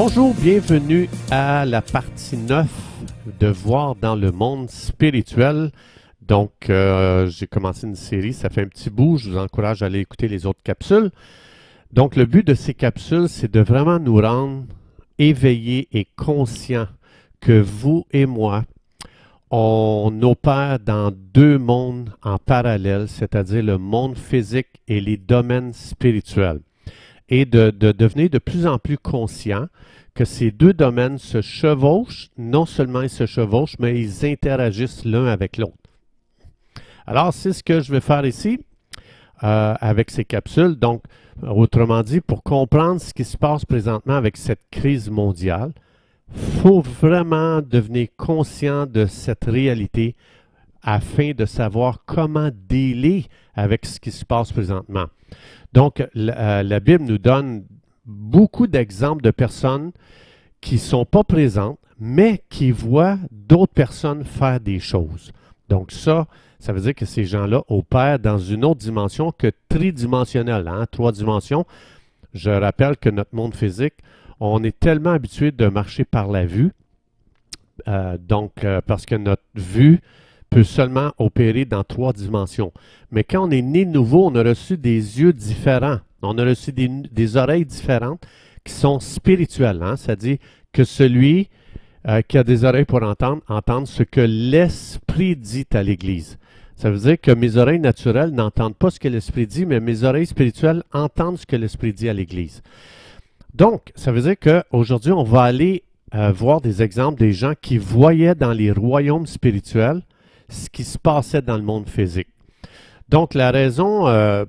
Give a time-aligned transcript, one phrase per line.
[0.00, 2.68] Bonjour, bienvenue à la partie 9
[3.40, 5.72] de Voir dans le monde spirituel.
[6.22, 9.86] Donc, euh, j'ai commencé une série, ça fait un petit bout, je vous encourage à
[9.86, 11.10] aller écouter les autres capsules.
[11.92, 14.66] Donc, le but de ces capsules, c'est de vraiment nous rendre
[15.18, 16.86] éveillés et conscients
[17.40, 18.62] que vous et moi,
[19.50, 26.60] on opère dans deux mondes en parallèle, c'est-à-dire le monde physique et les domaines spirituels.
[27.28, 29.66] Et de, de devenir de plus en plus conscient
[30.14, 35.26] que ces deux domaines se chevauchent, non seulement ils se chevauchent, mais ils interagissent l'un
[35.26, 35.76] avec l'autre.
[37.06, 38.60] Alors, c'est ce que je vais faire ici
[39.44, 40.74] euh, avec ces capsules.
[40.74, 41.04] Donc,
[41.42, 45.72] autrement dit, pour comprendre ce qui se passe présentement avec cette crise mondiale,
[46.34, 50.16] il faut vraiment devenir conscient de cette réalité
[50.90, 55.04] afin de savoir comment dealer avec ce qui se passe présentement.
[55.74, 57.66] Donc, la, euh, Bible nous donne
[58.06, 59.92] beaucoup d'exemples de personnes
[60.62, 65.30] qui ne sont pas présentes, mais qui voient d'autres personnes faire des choses.
[65.68, 66.26] Donc ça,
[66.58, 71.12] ça veut dire que ces gens-là opèrent dans une autre dimension que tridimensionnelle, hein, trois
[71.12, 71.66] dimensions.
[72.32, 73.94] Je rappelle que notre monde physique,
[74.40, 76.72] on est tellement habitué de marcher par la vue,
[77.88, 80.00] euh, donc euh, parce que notre vue
[80.50, 82.72] peut seulement opérer dans trois dimensions.
[83.10, 86.72] Mais quand on est né nouveau, on a reçu des yeux différents, on a reçu
[86.72, 88.26] des, oreilles différentes
[88.64, 90.38] qui sont spirituelles, hein, c'est-à-dire
[90.72, 91.48] que celui
[92.06, 96.38] euh, qui a des oreilles pour entendre, entendre ce que l'Esprit dit à l'Église.
[96.76, 100.04] Ça veut dire que mes oreilles naturelles n'entendent pas ce que l'Esprit dit, mais mes
[100.04, 102.62] oreilles spirituelles entendent ce que l'Esprit dit à l'Église.
[103.54, 105.82] Donc, ça veut dire qu'aujourd'hui, on va aller
[106.14, 110.02] euh, voir des exemples des gens qui voyaient dans les royaumes spirituels
[110.48, 112.28] ce qui se passait dans le monde physique.
[113.08, 114.44] Donc, la raison euh,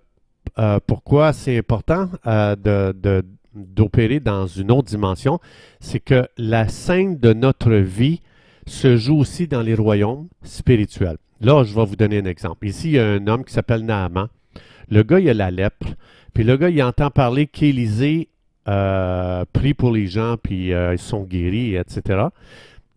[0.57, 2.55] euh, pourquoi c'est important euh,
[3.53, 5.39] d'opérer dans une autre dimension,
[5.79, 8.21] c'est que la scène de notre vie
[8.67, 11.17] se joue aussi dans les royaumes spirituels.
[11.41, 12.67] Là, je vais vous donner un exemple.
[12.67, 14.27] Ici, il y a un homme qui s'appelle Naaman.
[14.89, 15.87] Le gars, il a la lèpre.
[16.33, 18.27] Puis le gars, il entend parler qu'Élisée
[18.65, 22.27] prie pour les gens, puis ils sont guéris, etc.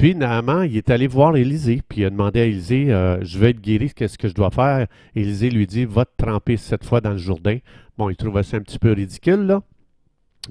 [0.03, 3.39] Puis Naaman, il est allé voir Élisée, puis il a demandé à Élisée, euh, je
[3.39, 4.89] veux être guéri, qu'est-ce que je dois faire?
[5.15, 7.59] Élisée lui dit, va te tremper cette fois dans le Jourdain.
[7.97, 9.63] Bon, il trouvait ça un petit peu ridicule, là.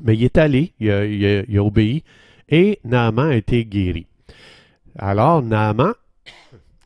[0.02, 2.06] Mais il est allé, il a obéi,
[2.48, 4.08] et Naaman a été guéri.
[4.98, 5.96] Alors, Naaman,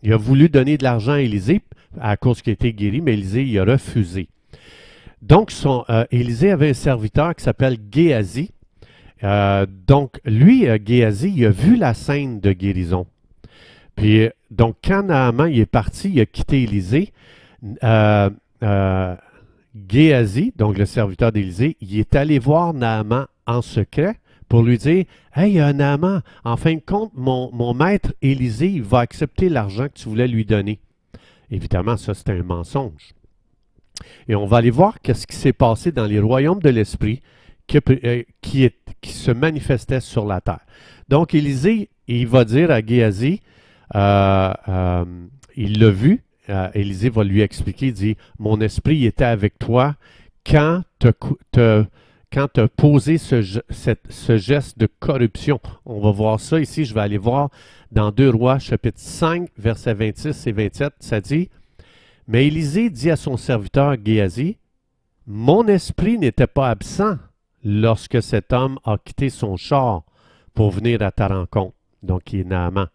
[0.02, 1.62] il a voulu donner de l'argent à Élisée
[2.02, 4.28] à cause qu'il a été guéri, mais Élisée, il a refusé.
[5.22, 8.50] Donc, son, euh, Élisée avait un serviteur qui s'appelle Géasi.
[9.24, 13.08] Euh, donc, lui, euh, Géasi, il a vu la scène de guérison.
[13.96, 17.14] Puis, donc, quand Naaman est parti, il a quitté Élisée.
[17.84, 18.30] Euh,
[18.64, 19.16] euh,
[20.56, 24.16] donc le serviteur d'Élisée, il est allé voir Naaman en secret
[24.48, 29.00] pour lui dire Hey, euh, Naaman, en fin de compte, mon, maître Élisée, il va
[29.00, 30.80] accepter l'argent que tu voulais lui donner.
[31.52, 33.14] Évidemment, ça, c'est un mensonge.
[34.28, 37.22] Et on va aller voir qu'est-ce qui s'est passé dans les royaumes de l'esprit
[37.68, 38.72] qui, euh, qui,
[39.12, 40.66] se manifestait sur la terre.
[41.10, 43.42] Donc, Élisée, il va dire à Géasi,
[43.96, 45.06] euh, euh,
[45.56, 46.24] il l'a vu,
[46.74, 49.96] Élisée va lui expliquer, il dit, mon esprit était avec toi
[50.46, 51.10] quand tu
[52.32, 55.60] quand as posé ce, ce, geste de corruption.
[55.86, 57.50] On va voir ça ici, je vais aller voir
[57.92, 61.50] dans 2 Rois chapitre 5, versets 26 et 27, ça dit,
[62.28, 64.58] mais Élisée dit à son serviteur Géasi,
[65.28, 67.18] mon esprit n'était pas absent
[67.66, 70.04] lorsque cet homme a quitté son char
[70.54, 71.74] pour venir à ta rencontre.
[72.04, 72.88] Donc, il est Naaman.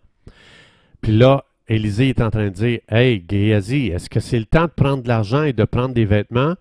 [1.03, 4.65] Puis là, Élisée est en train de dire Hey, Géasi, est-ce que c'est le temps
[4.65, 6.55] de prendre de l'argent et de prendre des vêtements,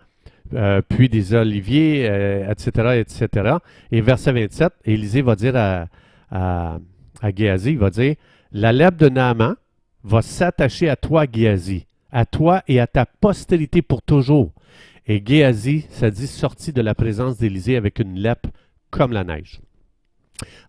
[0.54, 3.56] euh, puis des oliviers, euh, etc., etc.
[3.92, 5.86] Et verset 27, Élisée va dire à,
[6.32, 6.80] à,
[7.36, 8.16] il va dire
[8.52, 9.56] La lèvre de Naaman
[10.04, 14.52] va s'attacher à toi, Géasi, à toi et à ta postérité pour toujours.
[15.12, 18.50] Et Géasi, ça dit, sorti de la présence d'Élisée avec une lèpre
[18.92, 19.60] comme la neige.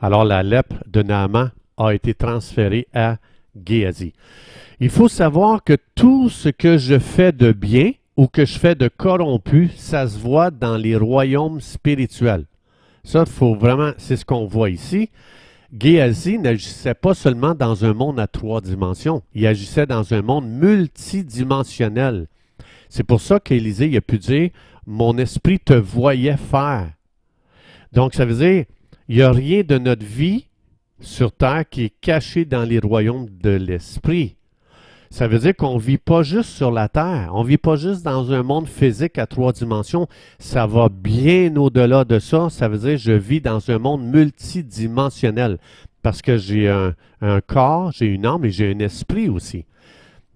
[0.01, 3.19] Alors la lèpre de Naaman a été transférée à
[3.67, 4.15] Géasi.
[4.81, 8.75] Il faut savoir que tout ce que je fais de bien ou que je fais
[8.75, 12.47] de corrompu, ça se voit dans les royaumes spirituels.
[13.05, 15.11] Ça, faut vraiment, c'est ce qu'on voit ici.
[15.79, 20.49] Géasi n'agissait pas seulement dans un monde à trois dimensions, il agissait dans un monde
[20.49, 22.27] multidimensionnel.
[22.91, 24.51] C'est pour ça qu'Élisée a pu dire
[24.85, 26.91] Mon esprit te voyait faire.
[27.93, 28.67] Donc, ça veut dire
[29.09, 30.47] il n'y a rien de notre vie
[31.01, 34.37] sur terre qui est caché dans les royaumes de l'esprit.
[35.11, 37.75] Ça veut dire qu'on ne vit pas juste sur la terre, on ne vit pas
[37.75, 40.07] juste dans un monde physique à trois dimensions.
[40.39, 42.51] Ça va bien au-delà de ça.
[42.51, 45.59] Ça veut dire je vis dans un monde multidimensionnel
[46.03, 49.65] parce que j'ai un corps, j'ai une âme et j'ai un esprit aussi.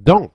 [0.00, 0.32] Donc,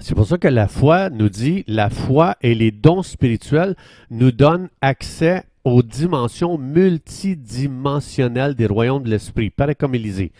[0.00, 3.74] c'est pour ça que la foi nous dit, la foi et les dons spirituels
[4.10, 10.32] nous donnent accès aux dimensions multidimensionnelles des royaumes de l'esprit, pareil comme Élisée.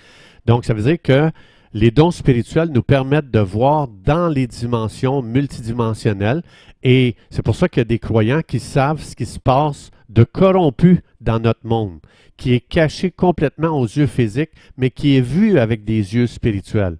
[0.46, 1.30] Donc, ça veut dire que
[1.74, 6.42] les dons spirituels nous permettent de voir dans les dimensions multidimensionnelles
[6.82, 9.90] et c'est pour ça qu'il y a des croyants qui savent ce qui se passe
[10.08, 11.98] de corrompu dans notre monde,
[12.36, 16.96] qui est caché complètement aux yeux physiques, mais qui est vu avec des yeux spirituels.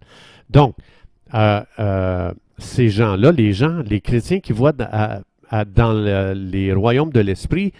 [0.50, 0.74] Donc,
[1.34, 5.92] euh, euh, ces gens-là, les gens, les chrétiens qui voient dans
[6.34, 7.72] les royaumes de l'esprit,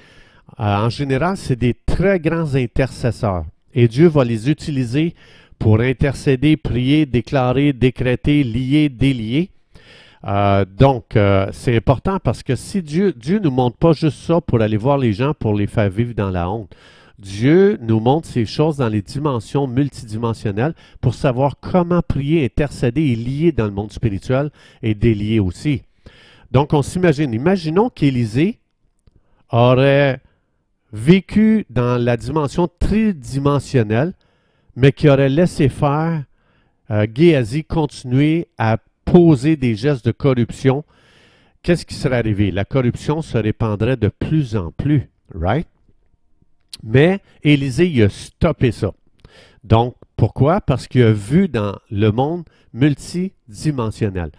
[0.61, 3.45] euh, en général, c'est des très grands intercesseurs.
[3.75, 5.15] Et Dieu va les utiliser
[5.59, 9.51] pour intercéder, prier, déclarer, décréter, lier, délier.
[10.25, 14.41] Euh, donc, euh, c'est important parce que si Dieu, Dieu nous montre pas juste ça
[14.41, 16.75] pour aller voir les gens, pour les faire vivre dans la honte.
[17.19, 23.17] Dieu nous montre ces choses dans les dimensions multidimensionnelles pour savoir comment prier, intercéder et
[23.17, 24.51] lier dans le monde spirituel
[24.83, 25.83] et délier aussi.
[26.53, 28.61] Donc, on s'imagine, imaginons qu'Élisée
[29.51, 30.21] aurait
[30.93, 34.15] vécu dans la dimension tridimensionnelle,
[34.77, 36.25] mais qui aurait laissé faire
[36.91, 37.07] euh,
[37.69, 40.85] continuer à poser des gestes de corruption,
[41.63, 42.51] qu'est-ce qui serait arrivé?
[42.51, 45.67] La corruption se répandrait de plus en plus, right?
[46.83, 48.93] Mais Élisée, il a stoppé ça.
[49.65, 50.61] Donc, pourquoi?
[50.61, 54.31] Parce qu'il a vu dans le monde multidimensionnel.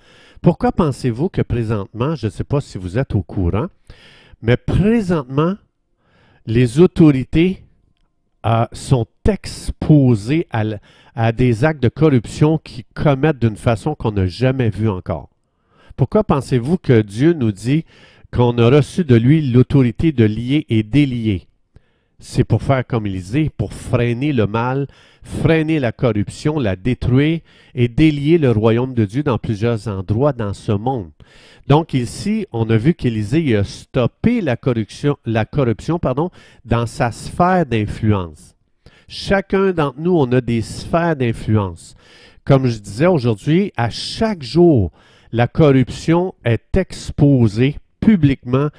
[0.41, 3.67] Pourquoi pensez-vous que présentement, je ne sais pas si vous êtes au courant,
[4.41, 5.55] mais présentement,
[6.45, 7.63] les autorités
[8.45, 14.69] euh, sont exposées à, des actes de corruption qui commettent d'une façon qu'on n'a jamais
[14.69, 15.29] vue encore.
[15.97, 17.83] Pourquoi pensez-vous que Dieu nous dit
[18.31, 21.48] qu'on a reçu de lui l'autorité de lier et délier?
[22.19, 24.87] C'est pour faire comme Élisée, pour freiner le mal,
[25.23, 27.39] freiner la corruption, la détruire
[27.75, 31.11] et délier le royaume de Dieu dans plusieurs endroits dans ce monde.
[31.67, 35.17] Donc ici, on a vu qu'Élisée a stoppé la corruption,
[36.65, 38.55] dans sa sphère d'influence.
[39.07, 41.95] Chacun d'entre nous, on a des sphères d'influence.
[42.43, 44.91] Comme je disais aujourd'hui, à chaque jour,
[45.31, 47.77] la corruption est exposée
[48.09, 48.69] publiquement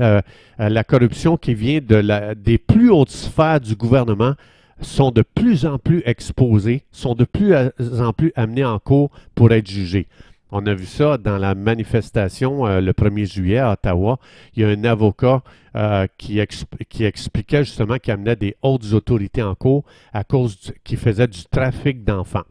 [0.00, 0.20] euh,
[0.58, 4.34] la corruption qui vient des plus hautes sphères du gouvernement
[4.80, 9.52] sont de plus en plus exposées, sont de plus en plus amenées en cours pour
[9.52, 10.08] être jugées.
[10.50, 14.18] On a vu ça dans la manifestation euh, le 1er juillet à Ottawa.
[14.56, 15.44] Il y a un avocat
[15.76, 16.40] euh, qui,
[16.88, 21.44] qui, expliquait justement qu'il amenait des hautes autorités en cours à cause qui faisait du
[21.44, 22.42] trafic d'enfants.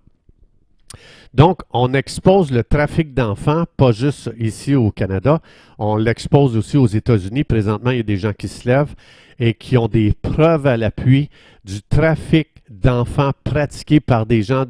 [1.33, 5.41] Donc, on expose le trafic d'enfants, pas juste ici au Canada,
[5.77, 7.43] on l'expose aussi aux États-Unis.
[7.43, 8.95] Présentement, il y a des gens qui se lèvent
[9.37, 11.29] et qui ont des preuves à l'appui
[11.63, 14.65] du trafic d'enfants pratiqué par des gens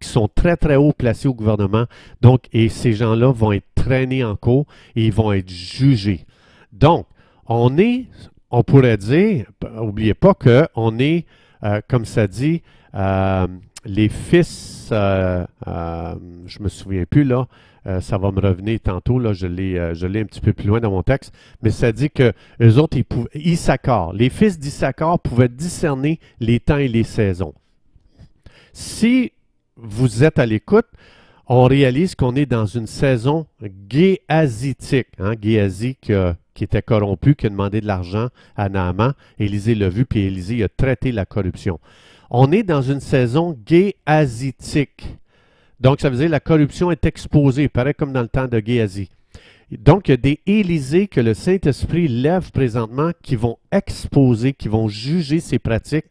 [0.00, 1.86] qui sont très, très haut placés au gouvernement.
[2.20, 4.66] Donc, et ces gens-là vont être traînés en cours
[4.96, 6.26] et ils vont être jugés.
[6.72, 7.06] Donc,
[7.46, 8.06] on est,
[8.50, 11.26] on pourrait dire, n'oubliez pas qu'on est,
[11.62, 12.62] euh, comme ça dit,
[12.94, 13.46] euh,
[13.84, 16.14] les fils, euh, euh,
[16.46, 17.46] je me souviens plus là,
[17.86, 20.54] euh, ça va me revenir tantôt, là, je l'ai, euh, je l'ai un petit peu
[20.54, 24.30] plus loin dans mon texte, mais ça dit que les autres, ils pouvaient, Issachar, les
[24.30, 27.52] fils d'Issachar pouvaient discerner les temps et les saisons.
[28.72, 29.32] Si
[29.76, 30.86] vous êtes à l'écoute,
[31.46, 33.46] on réalise qu'on est dans une saison
[33.90, 35.08] géasitique.
[35.18, 39.12] Hein, Géasi qui, était corrompu, qui a demandé de l'argent à Naaman.
[39.38, 41.78] Élisée l'a vu, puis Élisée a traité la corruption.
[42.36, 45.18] On est dans une saison géasitique.
[45.78, 48.60] Donc, ça veut dire que la corruption est exposée, pareil comme dans le temps de
[48.60, 49.08] Géasi.
[49.70, 54.66] Donc, il y a des Élysées que le Saint-Esprit lève présentement qui vont exposer, qui
[54.66, 56.06] vont juger ces pratiques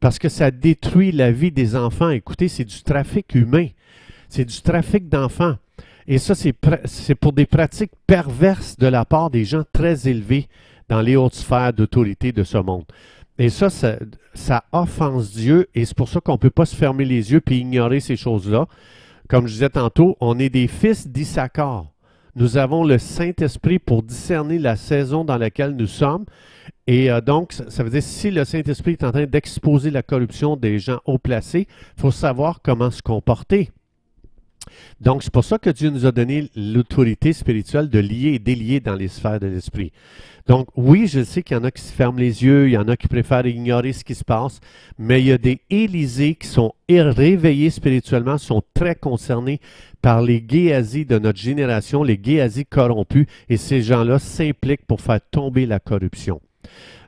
[0.00, 2.10] parce que ça détruit la vie des enfants.
[2.10, 3.68] Écoutez, c'est du trafic humain.
[4.28, 5.56] C'est du trafic d'enfants.
[6.06, 10.46] Et ça, c'est pour des pratiques perverses de la part des gens très élevés
[10.90, 12.84] dans les hautes sphères d'autorité de ce monde.
[13.38, 13.68] Et ça,
[14.34, 17.42] ça, offense Dieu et c'est pour ça qu'on ne peut pas se fermer les yeux
[17.50, 18.66] et ignorer ces choses-là.
[19.28, 21.86] Comme je disais tantôt, on est des fils d'Issachar.
[22.36, 26.26] nous avons le Saint-Esprit pour discerner la saison dans laquelle nous sommes.
[26.86, 30.56] Et euh, donc, ça veut dire si le Saint-Esprit est en train d'exposer la corruption
[30.56, 33.70] des gens haut placés, il faut savoir comment se comporter.
[35.00, 38.80] Donc, c'est pour ça que Dieu nous a donné l'autorité spirituelle de lier et délier
[38.80, 39.92] dans les sphères de l'esprit.
[40.46, 42.76] Donc, oui, je sais qu'il y en a qui se ferment les yeux, il y
[42.76, 44.60] en a qui préfèrent ignorer ce qui se passe,
[44.98, 49.60] mais il y a des Élysées qui sont réveillés spirituellement, sont très concernés
[50.02, 55.20] par les Géazis de notre génération, les Géazis corrompus, et ces gens-là s'impliquent pour faire
[55.30, 56.42] tomber la corruption.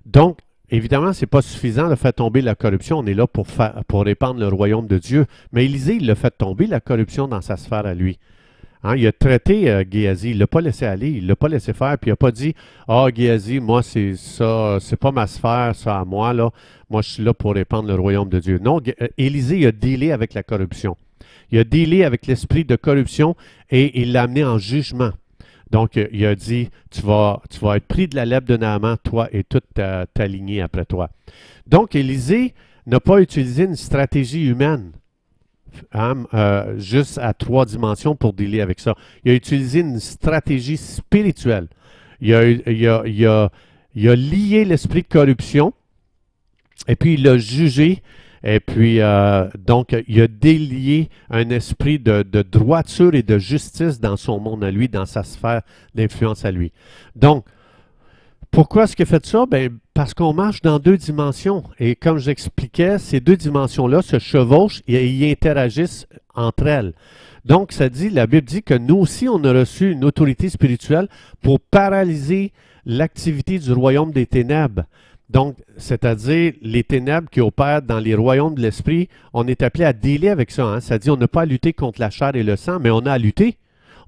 [0.06, 0.38] Donc,
[0.70, 2.98] Évidemment, ce n'est pas suffisant de faire tomber la corruption.
[2.98, 3.46] On est là pour,
[3.86, 5.26] pour répandre le royaume de Dieu.
[5.52, 8.18] Mais Élisée, il a fait tomber la corruption dans sa sphère à lui.
[8.82, 11.48] Hein, il a traité euh, il ne l'a pas laissé aller, il ne l'a pas
[11.48, 12.54] laissé faire, puis il n'a pas dit
[12.86, 16.50] Ah, oh, moi, c'est ça, c'est pas ma sphère, ça à moi, là.
[16.90, 18.58] Moi, je suis là pour répandre le royaume de Dieu.
[18.58, 20.96] Non, euh, Élisée a dealé avec la corruption.
[21.50, 23.34] Il a dealé avec l'esprit de corruption
[23.70, 25.10] et il l'a amené en jugement.
[25.70, 27.40] Donc, il a dit, tu vas,
[27.74, 31.10] être pris de la lèvre de Naaman, toi et toute ta, lignée après toi.
[31.66, 32.54] Donc, Élisée
[32.86, 34.92] n'a pas utilisé une stratégie humaine,
[35.92, 38.94] hein, euh, juste à trois dimensions pour dealer avec ça.
[39.24, 41.68] Il a utilisé une stratégie spirituelle.
[42.20, 45.72] Il a, il a lié l'esprit de corruption
[46.88, 48.02] et puis il l'a jugé
[48.48, 54.16] et puis, euh, donc, il a délié un esprit de, droiture et de justice dans
[54.16, 55.62] son monde à lui, dans sa sphère
[55.96, 56.70] d'influence à lui.
[57.16, 57.44] Donc,
[58.52, 59.46] pourquoi est-ce qu'il a fait ça?
[59.46, 61.64] Ben, parce qu'on marche dans deux dimensions.
[61.80, 66.92] Et comme j'expliquais, ces deux dimensions-là se chevauchent et interagissent entre elles.
[67.44, 71.08] Donc, ça dit, la Bible dit que nous aussi, on a reçu une autorité spirituelle
[71.42, 72.52] pour paralyser
[72.84, 74.84] l'activité du royaume des ténèbres.
[75.28, 79.92] Donc, c'est-à-dire les ténèbres qui opèrent dans les royaumes de l'esprit, on est appelé à
[79.92, 80.64] dealer avec ça.
[80.64, 80.80] Hein?
[80.80, 83.12] C'est-à-dire, on n'a pas à lutter contre la chair et le sang, mais on a
[83.12, 83.56] à lutter.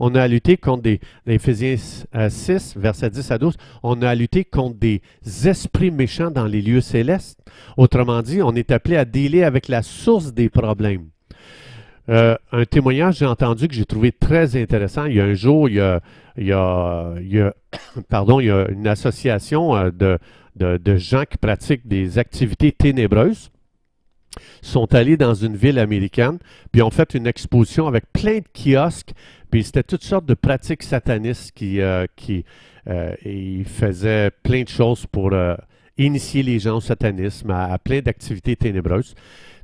[0.01, 4.09] On a à lutter contre des, Éphésiens 6, euh, versets 10 à 12, on a
[4.11, 5.03] à lutter contre des
[5.45, 7.41] esprits méchants dans les lieux célestes.
[7.77, 11.09] Autrement dit, on est appelé à dealer avec la source des problèmes.
[12.11, 15.05] Euh, un témoignage j'ai entendu que j'ai trouvé très intéressant.
[15.05, 16.01] Il y a un jour, il y a,
[16.39, 17.55] il y a,
[18.09, 19.91] pardon, il y a une association euh,
[20.57, 23.51] de, gens qui pratiquent des activités ténébreuses
[24.63, 26.39] sont allés dans une ville américaine,
[26.71, 29.13] puis ont fait une exposition avec plein de kiosques,
[29.51, 32.07] puis c'était toutes sortes de pratiques satanistes qui, euh,
[32.89, 35.57] euh, faisaient plein de choses pour euh,
[35.97, 39.15] initier les gens au satanisme, à, plein d'activités ténébreuses.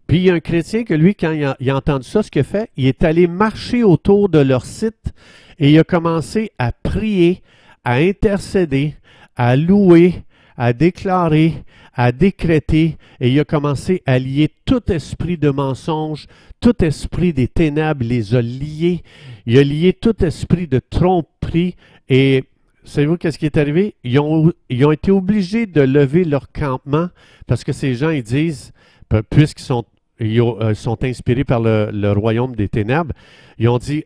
[0.06, 2.40] Puis il y a un chrétien que lui, quand il a entendu ça, ce qu'il
[2.40, 5.14] a fait, il est allé marcher autour de leur site
[5.58, 7.42] et il a commencé à prier,
[7.84, 8.96] à intercéder,
[9.36, 10.14] à louer,
[10.56, 11.54] à déclarer,
[11.94, 16.26] à décréter, et il a commencé à lier tout esprit de mensonge,
[16.60, 19.02] tout esprit des ténèbres, les a liés.
[19.46, 21.76] Il a lié tout esprit de tromperie,
[22.08, 22.44] et
[22.84, 23.94] savez-vous qu'est-ce qui est arrivé?
[24.04, 27.08] Ils ont, ils ont été obligés de lever leur campement,
[27.46, 28.72] parce que ces gens, ils disent,
[29.30, 29.84] puisqu'ils sont,
[30.20, 33.12] ils euh, sont inspirés par le, le royaume des ténèbres,
[33.58, 34.04] ils ont dit,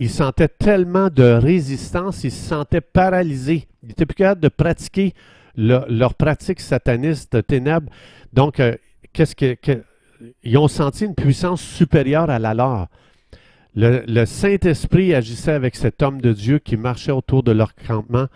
[0.00, 3.66] ils sentaient tellement de résistance, ils se sentaient paralysés.
[3.82, 5.12] Ils n'étaient plus capables de pratiquer
[5.58, 7.90] leur pratique sataniste de ténèbres.
[8.32, 8.76] Donc, euh,
[9.12, 9.56] qu'est-ce que,
[10.42, 12.88] ils ont senti une puissance supérieure à la leur.
[13.74, 18.26] Le, Saint-Esprit agissait avec cet homme de Dieu qui marchait autour de leur campement.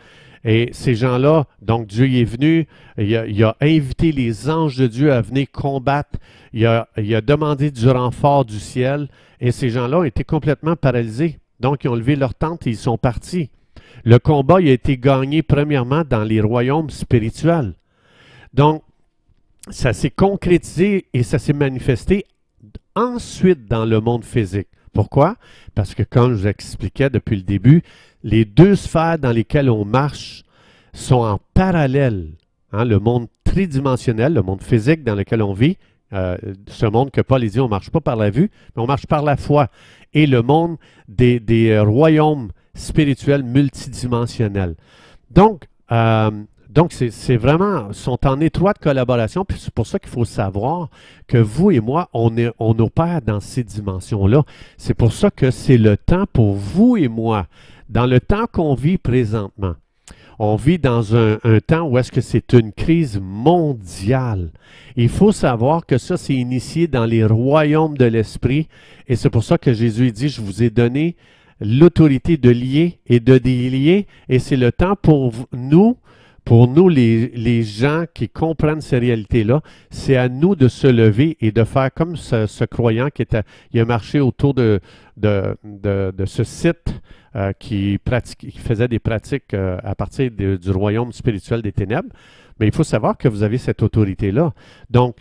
[0.45, 2.67] Et ces gens-là, donc Dieu est venu,
[2.99, 6.19] il a, invité les anges de Dieu à venir combattre,
[6.52, 9.09] il a, il a demandé du renfort du ciel,
[9.41, 11.38] et ces gens-là ont été complètement paralysés.
[11.61, 13.50] Donc, ils ont levé leur tente et ils sont partis.
[14.05, 17.75] Le combat a été gagné premièrement dans les royaumes spirituels.
[18.55, 18.83] Donc,
[19.71, 22.27] ça s'est concrétisé et ça s'est manifesté
[22.95, 24.69] ensuite dans le monde physique.
[24.93, 25.37] Pourquoi?
[25.75, 27.83] Parce que comme je vous expliquais depuis le début,
[28.23, 30.45] les deux sphères dans lesquelles on marche
[30.93, 32.33] sont en parallèle.
[32.73, 35.79] Hein, le monde tridimensionnel, le monde physique dans lequel on vit,
[36.13, 38.87] euh, ce monde que Paul dit, on ne marche pas par la vue, mais on
[38.87, 39.69] marche par la foi.
[40.13, 40.77] Et le monde
[41.09, 44.75] des, des royaumes spirituel multidimensionnel.
[45.31, 46.31] Donc, euh,
[46.91, 50.88] c'est vraiment, sont en étroite collaboration, puis c'est pour ça qu'il faut savoir
[51.26, 54.45] que vous et moi, on, est, on opère dans ces dimensions-là.
[54.79, 57.47] C'est pour ça que c'est le temps pour vous et moi,
[57.88, 59.75] dans le temps qu'on vit présentement.
[60.38, 64.50] On vit dans un, un temps où est-ce que c'est une crise mondiale.
[64.97, 68.69] Il faut savoir que ça, c'est initié dans les royaumes de l'esprit,
[69.09, 71.17] et c'est pour ça que Jésus dit, je vous ai donné
[71.64, 75.97] l'autorité de lier et de délier, et c'est le temps pour nous,
[76.45, 81.52] Pour nous, les, gens qui comprennent ces réalités-là, c'est à nous de se lever et
[81.52, 83.25] de faire comme ce, croyant qui
[83.78, 84.81] a marché autour de,
[85.16, 87.00] de, de, ce site
[87.37, 87.99] euh, qui,
[88.38, 92.11] qui faisait des pratiques euh, à partir du royaume spirituel des ténèbres.
[92.59, 94.52] Mais il faut savoir que vous avez cette autorité-là.
[94.90, 95.16] Donc,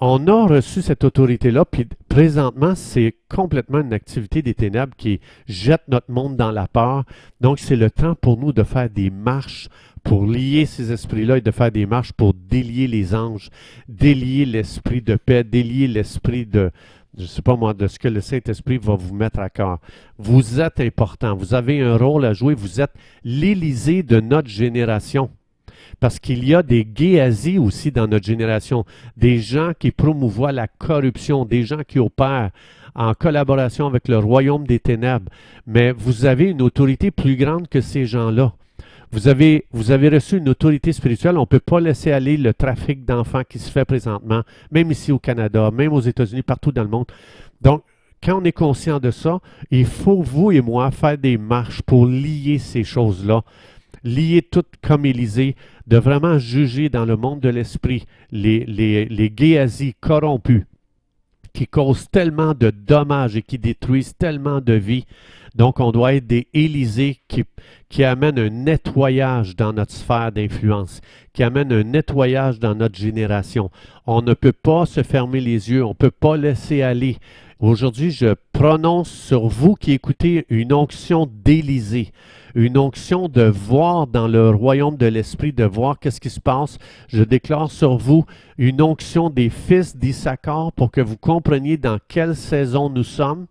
[0.00, 5.82] on a reçu cette autorité-là, puis présentement, c'est complètement une activité des ténèbres qui jette
[5.88, 7.04] notre monde dans la peur.
[7.40, 9.68] Donc, c'est le temps pour nous de faire des marches
[10.04, 13.50] pour lier ces esprits-là et de faire des marches pour délier les anges,
[13.88, 16.70] délier l'esprit de paix, délier l'esprit de,
[17.16, 19.78] je ne sais pas moi, de ce que le Saint-Esprit va vous mettre à cœur.
[20.18, 25.30] Vous êtes important, vous avez un rôle à jouer, vous êtes l'Élysée de notre génération.
[26.00, 28.84] Parce qu'il y a des Géazis aussi dans notre génération,
[29.16, 32.50] des gens qui promouvoient la corruption, des gens qui opèrent
[32.94, 35.30] en collaboration avec le royaume des ténèbres.
[35.66, 38.52] Mais vous avez une autorité plus grande que ces gens-là.
[39.10, 41.38] Vous avez, vous avez reçu une autorité spirituelle.
[41.38, 45.12] On ne peut pas laisser aller le trafic d'enfants qui se fait présentement, même ici
[45.12, 47.06] au Canada, même aux États-Unis, partout dans le monde.
[47.62, 47.82] Donc,
[48.22, 49.38] quand on est conscient de ça,
[49.70, 53.42] il faut, vous et moi, faire des marches pour lier ces choses-là,
[54.04, 59.94] lier tout comme Élisée, de vraiment juger dans le monde de l'esprit les, les, les
[60.00, 60.64] corrompus
[61.52, 65.06] qui causent tellement de dommages et qui détruisent tellement de vies.
[65.54, 67.44] Donc, on doit être des Élysées qui,
[67.88, 71.00] qui amènent un nettoyage dans notre sphère d'influence,
[71.32, 73.70] qui amènent un nettoyage dans notre génération.
[74.06, 77.16] On ne peut pas se fermer les yeux, on ne peut pas laisser aller.
[77.58, 82.12] Aujourd'hui, je prononce sur vous qui écoutez une onction d'Élysée,
[82.58, 86.78] une onction de voir dans le royaume de l'Esprit, de voir qu'est-ce qui se passe.
[87.06, 88.24] Je déclare sur vous
[88.58, 93.46] une onction des fils d'Issachar pour que vous compreniez dans quelle saison nous sommes,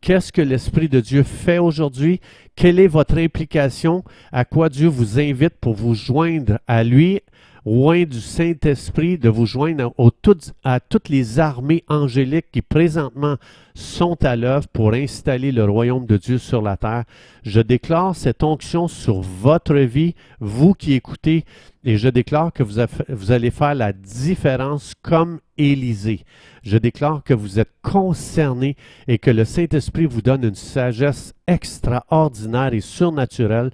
[0.00, 2.20] qu'est-ce que l'Esprit de Dieu fait aujourd'hui,
[2.56, 7.20] quelle est votre implication, à quoi Dieu vous invite pour vous joindre à lui,
[7.64, 13.36] loin du Saint-Esprit, de vous joindre toutes- à toutes les armées angéliques qui présentement
[13.78, 17.04] sont à l'œuvre pour installer le royaume de Dieu sur la terre.
[17.44, 21.44] Je déclare cette onction sur votre vie, vous qui écoutez,
[21.84, 26.24] et je déclare que vous, vous allez faire la différence comme Élisée.
[26.64, 32.74] Je déclare que vous êtes concernés et que le Saint-Esprit vous donne une sagesse extraordinaire
[32.74, 33.70] et surnaturelle,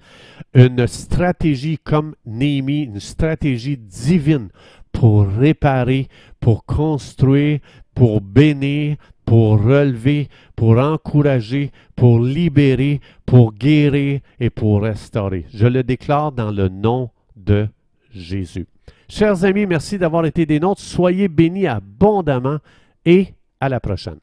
[0.53, 4.49] une stratégie comme Néhémie, une stratégie divine
[4.93, 6.09] pour réparer,
[6.41, 7.59] pour construire,
[7.95, 15.47] pour bénir, pour relever, pour encourager, pour libérer, pour guérir et pour restaurer.
[15.53, 17.69] Je le déclare dans le nom de
[18.13, 18.67] Jésus.
[19.09, 20.81] Chers amis, merci d'avoir été des nôtres.
[20.81, 22.59] Soyez bénis abondamment
[23.05, 24.19] et à la prochaine.